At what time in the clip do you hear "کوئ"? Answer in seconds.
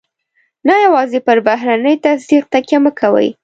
2.99-3.29